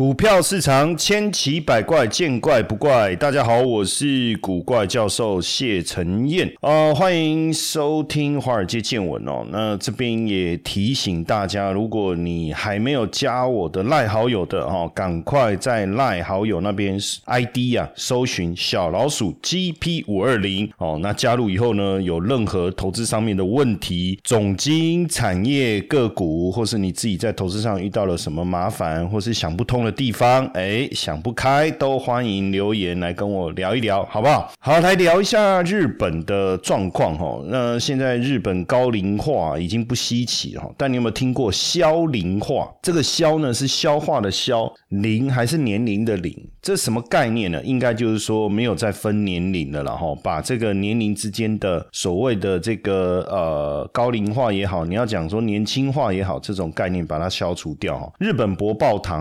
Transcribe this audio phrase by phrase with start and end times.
[0.00, 3.14] 股票市场千奇百怪，见怪不怪。
[3.16, 9.44] 大家好，我是古怪教授谢承彦啊，欢迎收听华尔街见闻哦。
[9.50, 20.98] 那这边也提醒大家，如果你还没有加我的赖好友的哦，赶快在赖好友那边 ID 啊，搜寻小老鼠 GP 五二零哦。
[21.02, 29.89] 那加入以后呢，有任何投资上面的问题，总经、产业、个股，或是你自己在投资上遇到了什么麻烦，或是想不通的。
[29.90, 34.52] 地方哎，想不开都欢迎留言来跟我聊一聊，好不好？
[34.58, 37.42] 好，来聊一下日本的状况哈。
[37.46, 42.68] 那现在日本高龄化已经不稀奇哈，但你有没有听过消龄化？
[42.82, 46.34] 这个消呢是消化的消，龄还是年龄的龄？
[46.62, 47.62] 这什么概念呢？
[47.64, 58.12] 应该就是说没有再分年龄的了哈，把这个年龄之间的所谓的这个呃高龄化也好，你要讲说年轻化也好，这种概念把它消除掉。
[58.18, 59.20] 日本博报堂。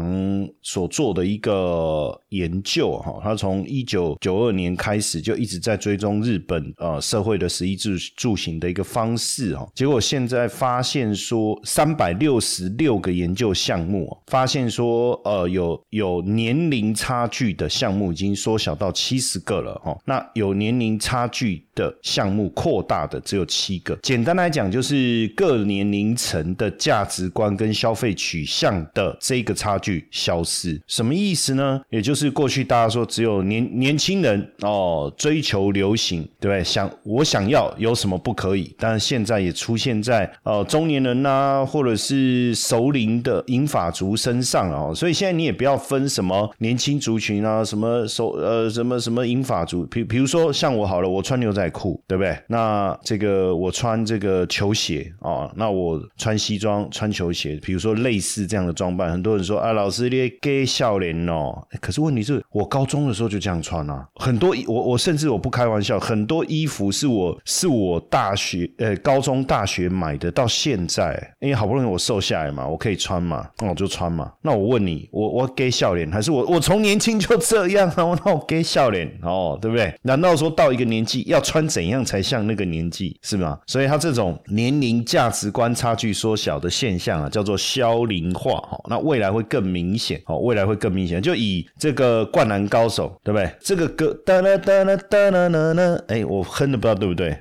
[0.62, 23.98] 所做的一个研究哈，他从一九九二年开始就一直在追踪日本呃社会的十一住住行的一个方式哈，结果现在发现说三百六十六个研究项目，发现说呃有有年龄差距的项目已经缩小到七十个了哈，那有年龄差距的项目扩大的只有七个。
[24.04, 30.44] 简单来讲，就是各年龄层的价值观跟消费取向的这个差距消。
[30.50, 31.80] 是什么意思呢？
[31.92, 36.64] 也就是过去大家说只有年年轻人哦追求流行，对不对？
[36.64, 38.76] 想我想要有什么不可以？
[38.80, 44.92] 但是现在也出现在呃中年人呐，或者是熟龄的银发族身上哦。
[44.96, 52.36] 所以现在你也不要分什么年轻族群啊，什么熟呃什么什么银发族，比比如说像我好了，我穿牛仔裤，对不对？
[52.48, 60.39] 那这个我穿这个球鞋啊，那我穿西装穿球鞋，比如说类似这样的装扮，很多人说啊，老师你。
[60.42, 74.32] 给笑脸哦，可是问题是我高中的时候就这样穿啊，很多我我甚至我不开玩笑，很多衣服是我是我大学呃高中大学买的，到现在因为好不容易我瘦下来嘛，我可以穿嘛，那我就穿嘛。
[74.42, 78.06] 那我问你，我我给笑脸还是我我从年轻就这样啊？
[78.06, 79.94] 我 那我给笑脸哦，对不对？
[80.04, 83.60] 难道说到一个年纪要穿怎样才像那个年纪是吗？
[83.68, 88.80] 所以他这种年龄价值观差距缩小的现象啊，叫做消龄化哈。
[88.90, 90.22] 那未来会更明显。
[90.30, 91.20] 哦，未来会更明显。
[91.20, 93.50] 就以这个灌篮高手，对不对？
[93.60, 97.36] 这个歌哒啦哒啦哒啦啦啦，哎，我哼的不知道对不对？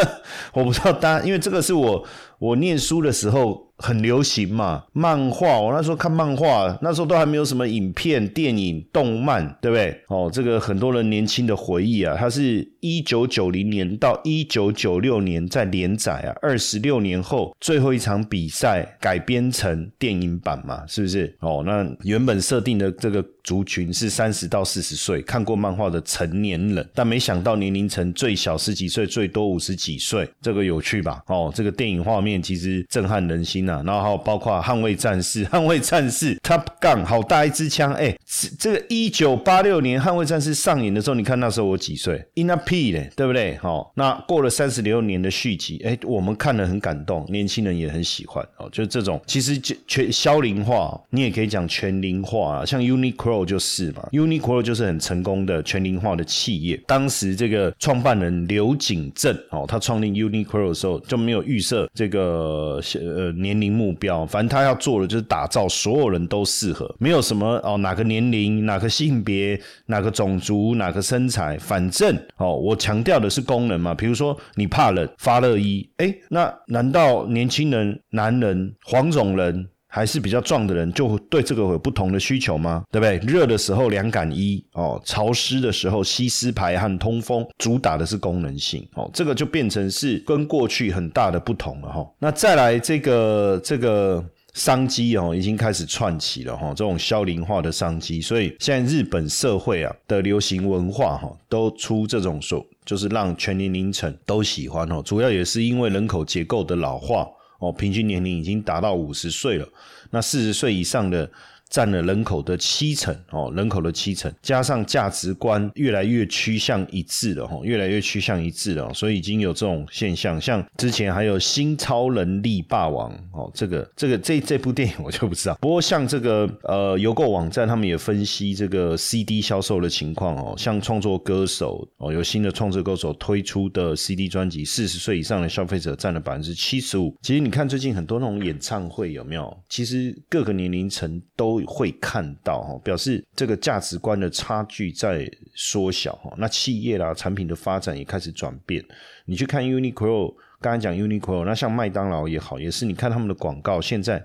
[0.52, 2.04] 我不知道哒，因为这个是我
[2.44, 3.64] 我念书的时候。
[3.78, 5.60] 很流行嘛，漫画。
[5.60, 10.00] 我那时候看漫画，那时候都还没有什么影片、电影、动漫，对不对？
[10.06, 21.36] 哦，这个很多人年轻的回忆啊，它是一九九零年到一九九六年在连载啊，二十六年后最后一场比赛改编成电影版嘛，是不是？
[21.40, 31.22] 哦，那原本设定的这个族群是三十到四十岁看过漫画的成年人，但没想到年龄层最小十几岁，最多五十几岁，这个有趣吧？
[31.26, 33.82] 哦，这个电影画面其实震撼人心啊。
[33.84, 38.16] 然后还有包括捍卫战士，捍卫战士，Top Gun，好大一支枪，哎，
[38.58, 43.58] 这个一九八六年捍卫战士上映的时候，你看那时候我几岁？In a P 嘞，对不对？
[43.58, 48.68] 好，那过了三十六年的续集，哎，我们看了很感动，年轻人也很喜欢哦。
[48.72, 52.64] 就这种，其实全消龄化，你也可以讲全龄化啊。
[52.64, 56.78] 像 Uniqlo 就是嘛，Uniqlo 就是很成功的全龄化的企业。
[56.86, 63.54] 当时这个创办人刘景正哦，他创立 Uniqlo 的时候就没有预设这个呃年。
[63.54, 69.56] 年龄目标，反正他要做的就是打造所有人都适合，没有什么哦，哪个年龄、哪个性别、
[69.86, 73.94] 哪个种族、哪个身材，反正哦，我强调的是功能嘛。
[73.94, 79.68] 比如说你怕冷，发热衣，哎，那难道年轻人、男人、黄种人？
[79.94, 82.82] 还是比较壮的人，就对这个有不同的需求吗？
[82.90, 83.16] 对不对？
[83.32, 92.04] 热的时候凉感衣哦，潮湿的时候吸湿排汗通风，主打的是功能性哦，这个就变成是跟过去很大的不同了哈。
[92.18, 94.24] 那再来这个这个
[94.54, 107.28] 商机哦，已经开始串起了哈，这种消龄化的商机，所以现在日本社会啊的流行文化哈，都出这种说，就是让全年龄层都喜欢哦，主要也是因为人口结构的老化。
[107.64, 109.68] 哦，平均年龄已经达到五十岁了，
[110.10, 111.30] 那四十岁以上的。
[111.74, 120.40] 占了人口的七成哦，人口的七成，加上价值观越来越趋向一致了哈，越来越趋向一致了，所以已经有这种现象。
[120.40, 125.58] 像之前还有新超能力霸王哦，这个这个这这部电影我就不知道。
[125.60, 137.12] 不过像这个呃邮购网站，他们也分析这个 CD 销售的情况哦，像创作歌手哦，有新的创作歌手推出的 CD 专辑，四十岁以上的消费者占了百分之七十五。
[137.20, 139.52] 其实你看最近很多那种演唱会有没有？
[139.68, 141.63] 其实各个年龄层都。
[141.64, 146.34] 会看到哈，表示这个价值观的差距在缩小哈。
[146.38, 148.84] 那企业啦，产品的发展也开始转变。
[149.24, 154.24] 你去看 Uniqlo，刚才讲 Uniqlo，那像麦当劳也好，也是你看他们的广告，现在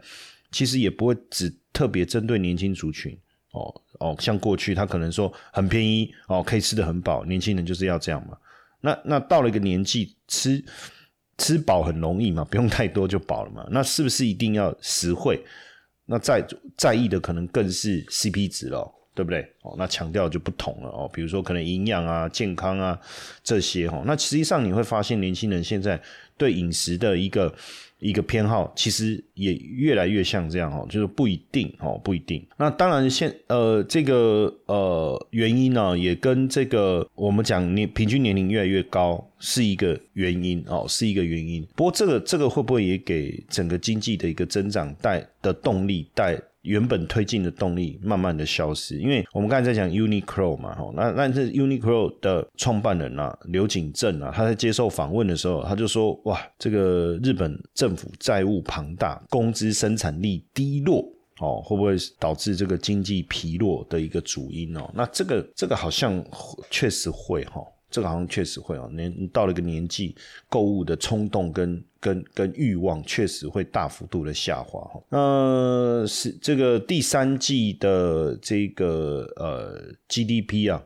[0.52, 3.18] 其实也不会只特别针对年轻族群
[3.52, 8.38] 哦哦，像过去他可能说很便宜哦，可以吃的很饱，年轻人就是要这样嘛。
[8.82, 10.64] 那那到了一个年纪，吃
[11.38, 13.66] 吃饱很容易嘛，不用太多就饱了嘛。
[13.72, 15.44] 那是不是一定要实惠？
[16.12, 16.44] 那在
[16.76, 19.42] 在意的可能更是 CP 值了，对不对？
[19.64, 21.12] 哦，那强调就不同了哦。
[21.14, 22.98] 比如说可能营养啊、健康啊
[23.44, 24.02] 这些哈。
[24.06, 26.02] 那实际上你会发现，年轻人现在
[26.38, 27.54] 对饮食的一个。
[28.02, 32.42] 一个偏好其实也越来越像这样哈，就是不一定哦，不一定。
[32.56, 41.62] 那当然现呃这个呃原因呢，也跟这个我们讲年平均年龄越来越高是一个原因哦，是一个原因。
[41.76, 46.42] 不过这个这个会不会也给整个经济的一个增长带的动力带？
[46.70, 61.04] 原本推进的动力慢慢的消失，因为我们刚才在讲 Uniqlo 嘛，哈，那那这 Uniqlo 的创办人啊，刘景正啊，他在接受访问的时候，他就说，哇，这个日本政府债务庞大，工资生产力低落，
[61.40, 64.88] 哦，会不会导致这个经济疲弱的一个主因哦？
[64.94, 66.24] 那这个这个好像
[66.70, 67.64] 确实会哈。
[67.92, 70.16] 这个好像确实会哦，年到了一个年纪，
[70.48, 75.02] 购物的冲动跟跟跟欲望确实会大幅度的下滑哈。
[75.10, 80.82] 那是这个第三季的这个呃 GDP 啊，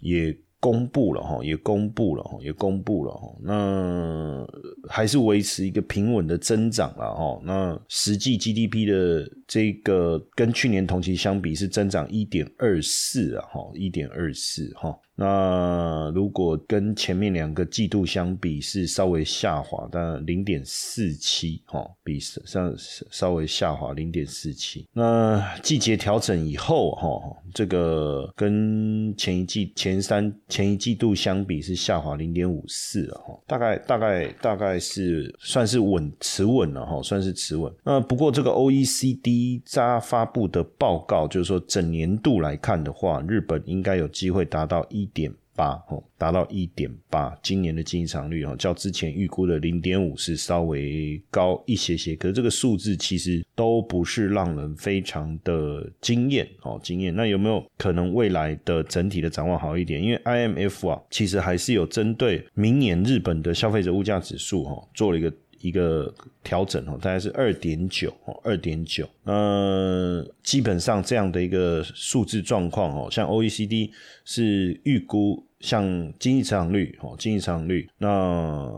[0.00, 3.36] 也公布了哈，也公布了哈，也公布了哈。
[3.40, 4.46] 那
[4.88, 7.40] 还是维持一个平稳的增长了哈。
[7.44, 14.98] 那实际 GDP 的这个跟去年同期相比是增长一点二四啊哈，一点二四哈。
[15.18, 22.74] 那如果跟前面两个季度相比，是稍微下滑，但零点四七哈，比上
[23.10, 24.86] 稍微下滑零点四七。
[24.92, 27.18] 那季节调整以后哈，
[27.54, 37.72] 这个跟前一季前三前一季度相比是下滑零点五四了哈，大概大概大概是算是稳持稳了哈，算是持稳。
[37.82, 45.05] 那不过这个 O E C D 加发布的报告，就是说整年度来看的话，日本应该有机会达到一。
[45.06, 57.14] 点八哦，达到一点八，今年的经济场率哦，较之前预估的零点五是稍微高一些些，可是这个数字其实都不是让人非常的惊艳哦，惊艳。
[57.14, 60.02] 那有没有可能未来的整体的展望好一点？
[60.02, 65.32] 因为 IMF 啊，其实还是有针对明年日本的消费者物价指数哈，做了一个。
[65.66, 66.12] 一个
[66.44, 69.08] 调整哦，大概是二点九哦，二点九。
[69.24, 73.90] 呃，基本上这样的一个数字状况哦，像 OECD
[74.24, 75.84] 是预估，像
[76.18, 78.72] 经济成长率哦，经济成长率，那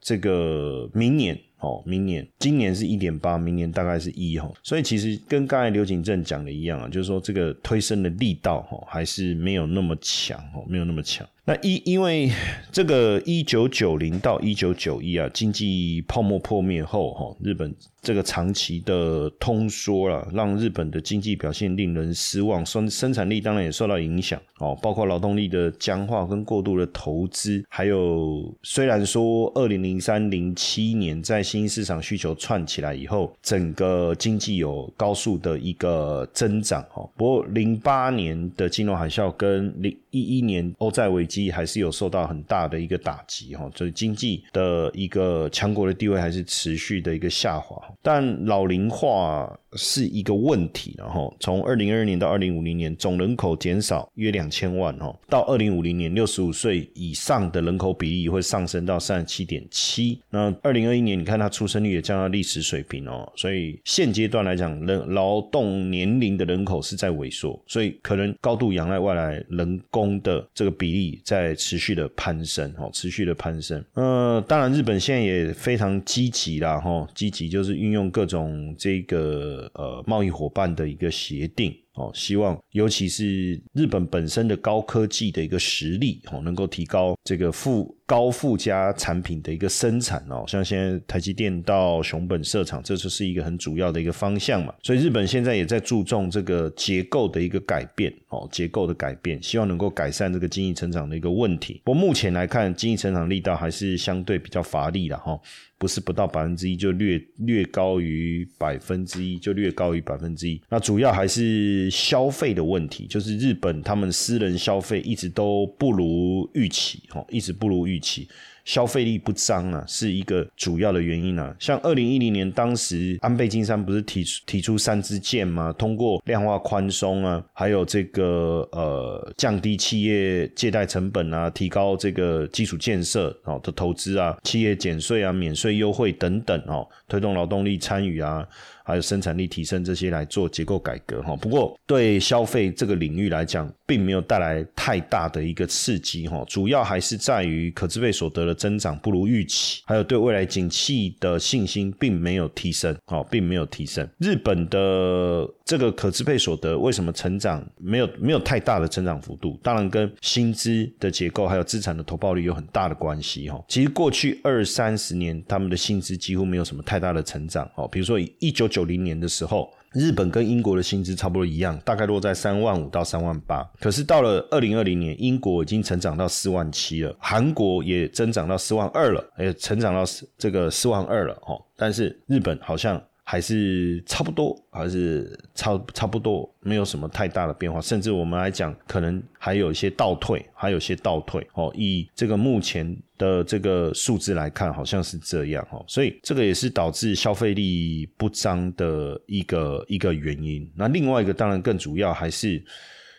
[0.00, 11.28] 这个明年哦，明年今年是一点八，明年大概是一哈，所以其实跟刚才刘景正讲的一样啊，就是说这个推升的力道哈，还是没有那么强哦，没有那么强。
[11.48, 12.30] 那一因为
[12.70, 41.37] 这个一九九零到一九九一啊，经济泡沫破灭后哈，日本这个长期的通缩了，让日本的经济表现令人失望，生生产力当然也受到影响哦，包括劳动力的僵化跟过度的投资，还有虽然说二零零三零七年在新兴市场需求串起来以后，整个经济有高速的一个增长哦，不过零八年的金融海啸跟零一一年欧债危机。
[41.50, 47.80] 还是有受到很大的一个打击哈，所以经济的一个强国的地位还是持续的一个下滑。
[48.02, 60.20] 但老龄化是一个问题，然后从二零二二年到二零五零年，总人口减少约两千万哈，到二零五零年，六十五岁以上的人口比例会上升到三十七点七。
[60.30, 71.20] 那二零二一年，你看它出生率也降到历史水平哦，所以现阶段来讲，人劳动年龄的人口是在萎缩，所以可能高度仰赖外来人工的这个比例。
[71.28, 73.84] 在持续的攀升，哦，持续的攀升。
[73.92, 81.76] 呃，当然，日本现在也非常积极啦，哈，积极就是运用各种这个呃贸易伙伴的一个协定。
[81.98, 90.44] 哦，希望尤其是日本本身的高科技的一个实力哦，能够提高这个附高附加产品的一个生产哦。
[90.46, 94.72] 像现在台积电到熊本设厂，这就是一个很主要的一个方向嘛。
[94.82, 101.82] 所以日本现在也在注重这个结构的一个改变哦，结构的改变，希望能够改善这个经济成长的一个问题。
[101.84, 105.38] 不过目前来看，经济成长力道还是相对比较乏力了哈。
[105.78, 110.60] 不是不到百分之一，就略略高于百分之一，就略高于百分之一。
[110.68, 118.28] 那主要还是消费的问题，就是日本他们私人消费一直都不如预期，哈，一直不如预期。
[118.68, 121.56] 消费力不彰啊，是一个主要的原因啊。
[121.58, 125.72] 像二零一零年当时安倍晋三不是提出提出三支箭吗？
[125.78, 138.46] 通过量化宽松啊，还有这个呃降低企业借贷成本啊，提高这个基础建设哦的投资啊，企业减税啊、免税优惠等等哦，推动劳动力参与啊。
[138.88, 154.08] 还有生产力提升这些来做结构改革哈，不过对消费这个领域来讲，并没有带来太大的一个刺激哈，主要还是在于可支配所得的增长不如预期，还有对未来景气的信心并没有提升，哈，并没有提升。
[154.16, 159.60] 日本的这个可支配所得为什么成长没有没有太大的成长幅度？
[159.62, 163.62] 当然跟薪资的结构还有资产的投报率有很大的关系哈。
[163.68, 168.77] 其实过去二三十年，他们的薪资几乎没有什么太大的成长哦，比如说以一九九。
[168.78, 173.68] 九零年的时候，日本跟英国的薪资差不多一样，大概落在三万五到三万八。
[173.80, 180.04] 可是到了二零二零年，英国已经成长到四万七了，韩国也增长到四万二了，也成长到
[180.36, 181.60] 这个四万二了哦。
[181.76, 183.02] 但是日本好像。
[183.30, 187.78] 还是差不多，还是差差不多，没有什么太大的变化。
[187.78, 191.46] 甚至我们来讲，可能还有一些倒退，还有些倒退。
[191.52, 195.62] 哦，以这个目前的这个数字来看，好像是这样。
[195.70, 200.66] 哦，所以这个也是导致消费力不彰的一个一个原因。
[200.74, 202.64] 那另外一个，当然更主要还是。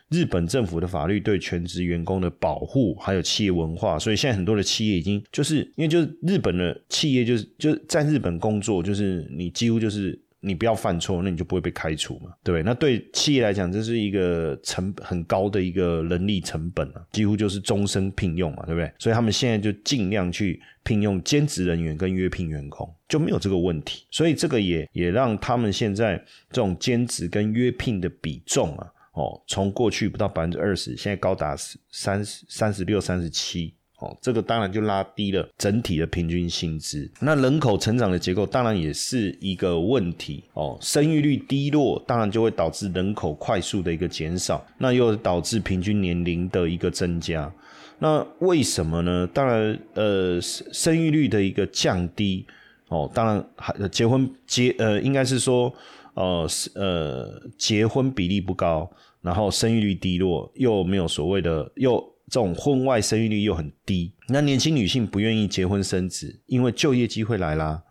[0.10, 12.64] 日本政府的法律对全职员工的保护，还有企业文化，所以现在很多的企业已经就是因为就是日本的企业就是就是在日本工作，就是你几乎就是你不要犯错，那你就不会被开除嘛，对不对？
[12.64, 18.92] 那对企业来讲，这是一个成很高的一个人力成本啊，几乎就是终身聘用嘛，对不对？
[18.98, 24.06] 所以他们现在就尽量去聘用兼职人员跟约聘员工，就没有这个问题。
[24.10, 26.18] 所以这个也也让他们现在
[26.50, 28.88] 这种兼职跟约聘的比重啊。
[29.14, 31.56] 哦，从过去不到百分之二十，现在高达
[31.92, 33.74] 三十三十六、三十七。
[34.02, 37.12] 哦，这个当然就拉低了整体的平均薪资。
[37.20, 40.42] 那人口成长的结构当然也是一个问题。
[40.54, 47.52] 哦，生育率低落，当然就会导致人口快速的一个减少，那又导致平均年龄的一个增加。
[47.98, 49.28] 那为什么呢？
[49.34, 52.46] 当然，呃，生育率的一个降低。
[52.88, 55.74] 哦，当然还结婚结呃，应该是说。
[56.20, 56.46] 呃，
[56.76, 61.98] 呃，结婚比例不高，然后生育率低落，又没有所谓的，又
[62.28, 67.82] 这种婚外生育率又很低，那年轻女性不愿意结婚生子，因为就业机会来啦，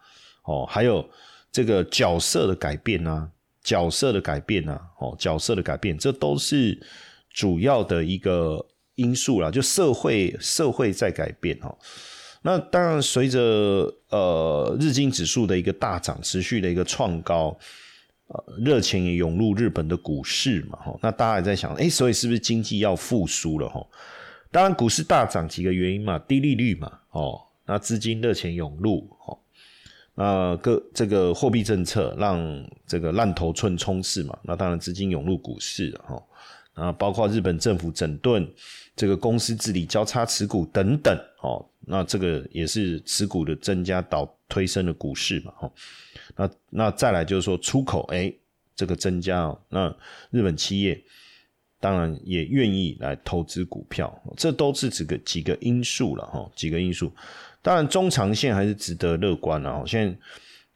[0.44, 1.08] 哦，还有
[1.50, 3.30] 这个角色的改变啊，
[3.64, 6.78] 角色的改变啊，哦，角色的改变，这都是
[7.30, 8.62] 主要的一个
[8.96, 11.74] 因素啦，就社会社会在改变哦。
[12.42, 13.40] 那当然随着
[14.10, 17.58] 呃日经指数的一个大涨，持续的一个创高。
[18.28, 23.86] 呃，热钱也涌入日本的股市嘛，哈，那大家也在想，哎，所以是不是经济要复苏了，哈？
[24.50, 29.38] 当然，股市大涨几个原因嘛，低利率嘛，哦，那资金热钱涌入，哦，
[30.14, 32.38] 那各这个货币政策让
[32.86, 36.22] 这个烂头寸冲刺嘛，那当然资金涌入股市，哈，
[36.74, 38.46] 啊，包括日本政府整顿
[38.94, 45.72] 这个公司治理、交叉持股等等，哦，那这个也是持股的增加导推升了股市嘛，哈。
[46.36, 48.32] 那那再来就是说出口，哎，
[48.74, 49.94] 这个增加哦，那
[50.30, 51.00] 日本企业
[51.80, 57.12] 当然也愿意来投资股票，这都是几个几个因素了哈，几个因素。
[57.60, 59.84] 当然中长线还是值得乐观的哦。
[59.86, 60.18] 现在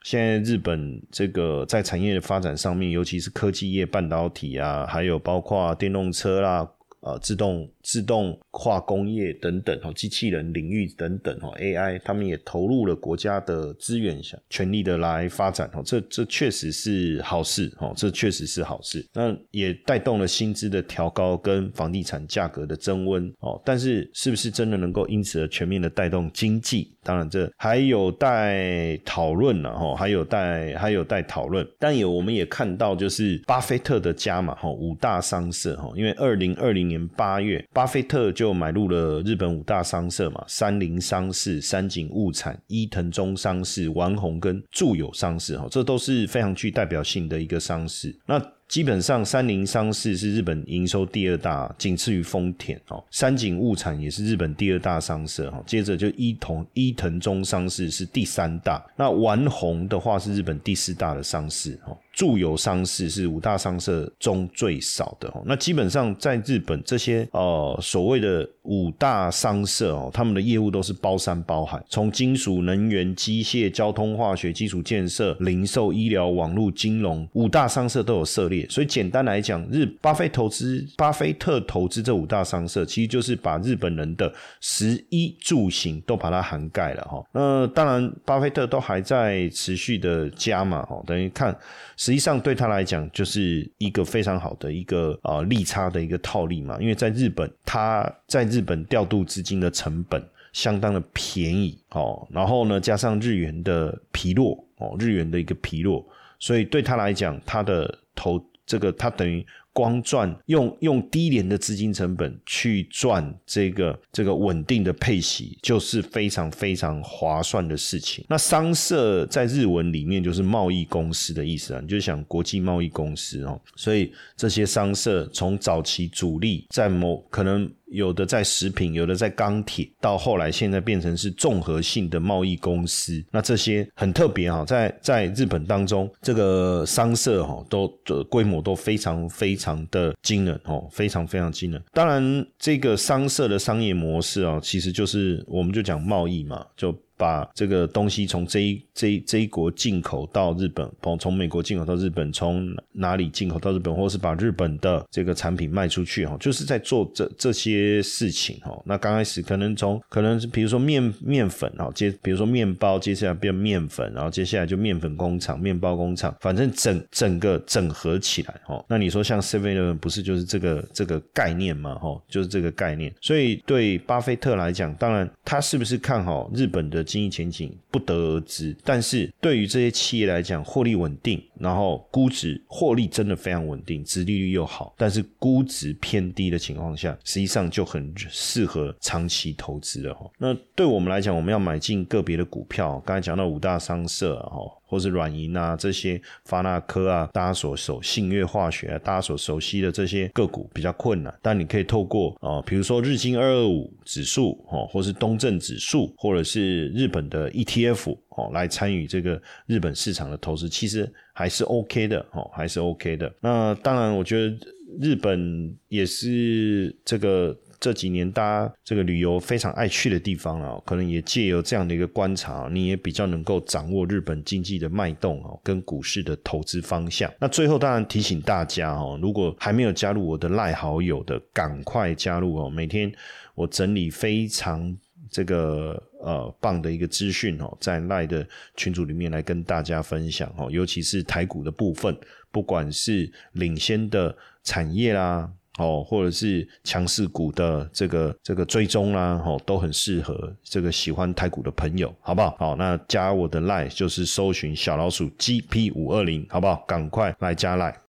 [0.02, 6.69] 现在日本这个在产业的发展上面，尤其是科技业、半导体啊，还有包括电动车啦。
[7.02, 19.04] 呃，自动自动化工业等等哦，机器人领域等等哦，AI，他们也投入了国家的资源，想全力的来发展哦，这这确实是好事哦，这确实是好事。
[19.12, 26.92] 那也带动了薪资的调高跟房地产价格的增温哦，但是是不是真的能够因此而全面的带动经济？
[27.04, 31.66] 当然，这还有待讨论了哈，还有待还有待讨论。
[31.80, 48.15] 但也我们也看到，就是巴菲特的家嘛哈，五大商社哈，因为二零二零年八月，巴菲特就买入了日本五大商社嘛，三菱商事、三井物产、伊藤忠商事、丸红跟住友商事哈，这都是非常具代表性的一个商事。
[48.27, 53.05] 那基本上，三菱商事是日本营收第二大，仅次于丰田哦。
[53.11, 55.63] 三井物产也是日本第二大商社哈。
[55.67, 58.83] 接着就伊藤伊藤忠商事是第三大。
[58.97, 61.95] 那丸红的话是日本第四大的商事哦。
[62.12, 65.42] 住友商事是五大商社中最少的哦。
[65.47, 78.66] 那基本上在日本这些呃所谓的五大商社哦，他们的业务都是包山包海，从金属、能源、机械、交通、化学、基础建设、零售、医疗、网络、金融五大商社都有涉猎。
[78.69, 87.25] 所以简单来讲，日巴菲投资巴菲特投资这五大商社，其实就是把日本人的食衣住行都把它涵盖了哈。
[87.33, 91.57] 那当然，巴菲特都还在持续的加嘛哈，等于看。
[92.02, 96.76] 实际上对他来讲，就是一个非常好的一个啊利差的一个套利嘛。
[96.80, 100.21] 因为在日本，他在日本调度资金的成本
[100.52, 106.04] 相当的便宜哦，然后呢，加上日元的疲弱哦，日元的一个疲弱，
[106.40, 109.47] 所以对他来讲，他的投这个他等于。
[109.73, 118.25] 光赚用用低廉的资金成本去赚这个这个稳定的配息，就是非常非常划算的事情。
[118.29, 127.71] 那商社在日文里面就是贸易公司的意思啊，你就想国际贸易公司哦，所以这些商社从早期主力在某可能。
[127.93, 133.23] 有的在食品，有的在钢铁，到后来现在变成是综合性的贸易公司。
[133.31, 141.83] 那这些很特别哈，在在日本当中，这个商社哈都的规模都非常非常的惊人哦，非常非常惊人。
[141.93, 146.93] 当然，这个商社的商业模式啊，其实就是我们就讲贸易嘛，就。
[147.23, 158.76] 把这个东西从这一这一这一国进口到日本，从从美国进口到日本，从哪里进口到日本，或是把日本的这个产品卖出去哈，就是在做这这些事情哈。
[158.85, 168.85] 那刚开始可能从可能是比如说面面粉哈，接比如说面包，接下来变面粉，然后接下来就面粉工厂、面包工厂，反正整整个整合起来哈。
[168.88, 171.95] 那你说像 Seven Eleven 不是就是这个这个概念吗？
[171.95, 173.14] 哈，就是这个概念。
[173.21, 177.05] 所以对巴菲特来讲，当然他是不是看好日本的？
[177.12, 190.28] 经营前景不得而知，但是对于这些企业来讲，获利稳定，然后估值获利真的非常稳定，殖利率又好，但是估值偏低的情况下，实际上就很适合长期投资了哈。
[190.38, 194.61] 那对我们来讲，我们要买进个别的股票，刚才讲到五大商社哈。
[194.92, 213.33] 或是软银啊，这些发那科啊，大家所熟信越化学，大家所熟悉的这些个股比较困难，但你可以透过啊，比如说日经二二五指数哦，或是东证指数，或者是日本的 ETF 哦，来参与这个日本市场的投资，其实还是 OK 的哦，还是 OK 的。
[213.41, 214.56] 那当然，我觉得
[215.00, 217.56] 日本也是这个。
[217.83, 227.28] 这几年大家这个旅游非常爱去的地方啊，可能也借由这样的一个观察，你也比较能够掌握日本经济的脉动哦，跟股市的投资方向。
[227.41, 232.71] 那最后当然提醒大家哦，如果还没有加入我的赖好友的，赶快加入哦。
[232.71, 233.13] 每天
[233.56, 234.97] 我整理非常
[235.28, 242.17] 这个呃棒的一个资讯哦，在赖的群组里面来跟大家分享哦，尤其是台股的部分，
[242.50, 245.50] 不管是领先的产业啦。
[245.78, 252.54] 哦，或者是强势股的这个这个追踪啦，哦，都很适合这个喜欢台股的朋友，好不好？
[252.58, 256.85] 好，那加我的 line 就是搜寻小老鼠 GP 五二零，好不好？
[256.87, 258.01] 赶快来加 line。